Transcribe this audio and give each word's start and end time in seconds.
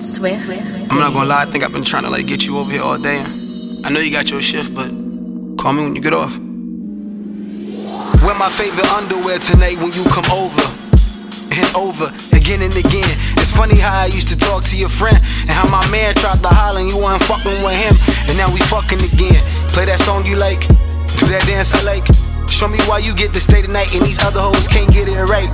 Swift. 0.00 0.48
I'm 0.90 0.98
not 0.98 1.12
gonna 1.12 1.26
lie, 1.28 1.42
I 1.42 1.46
think 1.46 1.62
I've 1.62 1.72
been 1.72 1.84
trying 1.84 2.04
to 2.04 2.10
like 2.10 2.26
get 2.26 2.46
you 2.46 2.58
over 2.58 2.70
here 2.70 2.82
all 2.82 2.96
day. 2.96 3.20
I 3.20 3.90
know 3.90 4.00
you 4.00 4.10
got 4.10 4.30
your 4.30 4.40
shift, 4.40 4.74
but 4.74 4.88
call 5.60 5.72
me 5.72 5.84
when 5.84 5.94
you 5.94 6.00
get 6.00 6.14
off. 6.14 6.36
Wear 8.24 8.36
my 8.40 8.48
favorite 8.48 8.88
underwear 8.96 9.38
tonight 9.38 9.76
when 9.76 9.92
you 9.92 10.04
come 10.08 10.24
over. 10.32 10.64
And 11.50 11.66
over 11.74 12.06
again 12.32 12.62
and 12.62 12.72
again. 12.72 13.10
It's 13.36 13.50
funny 13.50 13.76
how 13.76 13.92
I 13.92 14.06
used 14.06 14.28
to 14.28 14.38
talk 14.38 14.62
to 14.70 14.76
your 14.76 14.88
friend 14.88 15.18
and 15.18 15.50
how 15.50 15.68
my 15.68 15.84
man 15.90 16.14
tried 16.14 16.40
to 16.40 16.48
holler 16.48 16.80
and 16.80 16.88
you 16.88 16.96
weren't 16.96 17.22
fucking 17.24 17.60
with 17.60 17.74
him. 17.74 17.98
And 18.30 18.38
now 18.38 18.48
we 18.54 18.60
fucking 18.70 19.02
again. 19.02 19.36
Play 19.74 19.84
that 19.90 20.00
song 20.00 20.24
you 20.24 20.36
like, 20.36 20.62
do 21.18 21.26
that 21.28 21.42
dance 21.50 21.74
I 21.74 21.82
like. 21.82 22.06
Show 22.48 22.68
me 22.68 22.78
why 22.86 22.98
you 22.98 23.14
get 23.14 23.34
the 23.34 23.40
state 23.40 23.66
tonight 23.66 23.92
and 23.92 24.06
these 24.06 24.22
other 24.22 24.40
hoes 24.40 24.68
can't 24.68 24.88
get 24.94 25.08
it 25.10 25.18
right. 25.26 25.50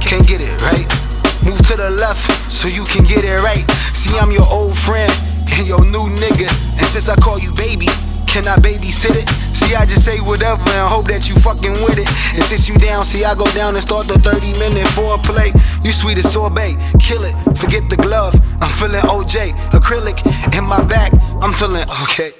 Can't 0.00 0.24
get 0.24 0.40
it 0.40 0.54
right. 0.62 0.86
Move 1.42 1.58
to 1.66 1.74
the 1.74 1.90
left 1.90 2.22
so 2.52 2.68
you 2.68 2.84
can 2.84 3.02
get 3.02 3.24
it 3.26 3.42
right. 3.42 3.66
See, 4.12 4.18
I'm 4.18 4.30
your 4.30 4.44
old 4.52 4.76
friend 4.76 5.10
and 5.56 5.66
your 5.66 5.80
new 5.88 6.04
nigga. 6.20 6.44
And 6.76 6.84
since 6.84 7.08
I 7.08 7.16
call 7.16 7.38
you 7.38 7.50
baby, 7.54 7.86
can 8.28 8.44
I 8.46 8.60
babysit 8.60 9.16
it? 9.16 9.26
See, 9.26 9.74
I 9.74 9.86
just 9.86 10.04
say 10.04 10.20
whatever 10.20 10.60
and 10.76 10.84
hope 10.84 11.08
that 11.08 11.30
you 11.30 11.34
fucking 11.40 11.72
with 11.80 11.96
it. 11.96 12.04
And 12.36 12.44
since 12.44 12.68
you 12.68 12.76
down, 12.76 13.06
see, 13.06 13.24
I 13.24 13.34
go 13.34 13.46
down 13.56 13.72
and 13.72 13.80
start 13.80 14.08
the 14.08 14.20
30 14.20 14.52
minute 14.60 14.84
foreplay. 14.92 15.56
You 15.82 15.92
sweet 15.92 16.18
as 16.18 16.30
sorbet, 16.30 16.76
kill 17.00 17.24
it, 17.24 17.32
forget 17.56 17.88
the 17.88 17.96
glove. 17.96 18.36
I'm 18.60 18.68
feeling 18.76 19.00
OJ, 19.08 19.56
acrylic 19.72 20.20
in 20.52 20.64
my 20.64 20.84
back, 20.84 21.08
I'm 21.40 21.54
feeling 21.54 21.88
okay. 22.04 22.36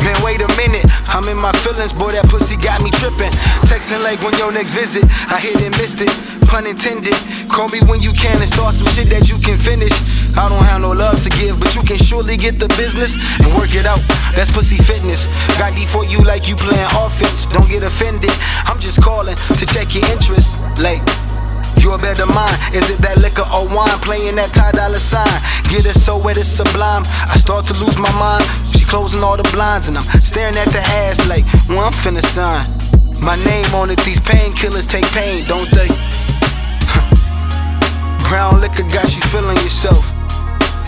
Man, 0.00 0.16
wait 0.24 0.40
a 0.40 0.48
minute, 0.56 0.83
I'm 1.14 1.22
in 1.30 1.38
my 1.38 1.54
feelings, 1.62 1.94
boy. 1.94 2.10
That 2.10 2.26
pussy 2.26 2.58
got 2.58 2.82
me 2.82 2.90
tripping. 2.98 3.30
Texting 3.70 4.02
like 4.02 4.18
when 4.26 4.34
your 4.34 4.50
next 4.50 4.74
visit, 4.74 5.06
I 5.30 5.38
hit 5.38 5.62
and 5.62 5.70
missed 5.78 6.02
it. 6.02 6.10
Pun 6.50 6.66
intended. 6.66 7.14
Call 7.46 7.70
me 7.70 7.78
when 7.86 8.02
you 8.02 8.10
can 8.10 8.34
and 8.42 8.50
start 8.50 8.74
some 8.74 8.90
shit 8.90 9.06
that 9.14 9.30
you 9.30 9.38
can 9.38 9.54
finish. 9.54 9.94
I 10.34 10.50
don't 10.50 10.66
have 10.66 10.82
no 10.82 10.90
love 10.90 11.22
to 11.22 11.30
give, 11.38 11.62
but 11.62 11.70
you 11.78 11.86
can 11.86 12.02
surely 12.02 12.34
get 12.34 12.58
the 12.58 12.66
business 12.74 13.14
and 13.38 13.46
work 13.54 13.70
it 13.78 13.86
out. 13.86 14.02
That's 14.34 14.50
pussy 14.50 14.74
fitness. 14.74 15.30
Got 15.54 15.78
D 15.78 15.86
for 15.86 16.02
you 16.02 16.18
like 16.26 16.50
you 16.50 16.58
playing 16.58 16.90
offense. 16.98 17.46
Don't 17.46 17.70
get 17.70 17.86
offended. 17.86 18.34
I'm 18.66 18.82
just 18.82 18.98
calling 18.98 19.38
to 19.38 19.64
check 19.70 19.94
your 19.94 20.02
interest. 20.10 20.58
Like, 20.82 20.98
you 21.78 21.94
a 21.94 21.98
better 21.98 22.26
mind. 22.34 22.58
Is 22.74 22.90
it 22.90 22.98
that 23.06 23.22
liquor 23.22 23.46
or 23.54 23.70
wine 23.70 23.94
playing 24.02 24.34
that 24.42 24.50
Ty 24.50 24.74
Dolla 24.74 24.98
$ign? 24.98 25.70
Get 25.70 25.86
it 25.86 25.94
so 25.94 26.18
wet 26.18 26.42
it's 26.42 26.50
sublime. 26.50 27.06
I 27.30 27.38
start 27.38 27.70
to 27.70 27.74
lose 27.78 28.02
my 28.02 28.10
mind. 28.18 28.42
Closing 28.88 29.22
all 29.22 29.36
the 29.36 29.48
blinds 29.52 29.88
and 29.88 29.96
I'm 29.96 30.04
staring 30.20 30.54
at 30.56 30.68
the 30.68 30.80
ass 31.04 31.28
like, 31.28 31.44
well, 31.68 31.86
I'm 31.86 31.92
finna 31.92 32.22
sign. 32.22 32.64
My 33.20 33.36
name 33.44 33.66
on 33.74 33.90
it, 33.90 33.98
these 34.00 34.20
painkillers 34.20 34.88
take 34.88 35.06
pain, 35.12 35.44
don't 35.46 35.68
they? 35.70 35.88
brown 38.28 38.60
liquor 38.60 38.82
got 38.82 39.14
you 39.14 39.22
feeling 39.30 39.56
yourself. 39.56 40.04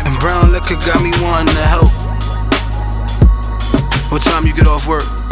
And 0.07 0.19
brown 0.19 0.53
liquor 0.53 0.77
got 0.77 1.03
me 1.03 1.11
wanting 1.23 1.55
to 1.55 1.67
help. 1.67 1.91
What 4.13 4.23
time 4.23 4.47
you 4.47 4.55
get 4.55 4.67
off 4.67 4.87
work? 4.87 5.26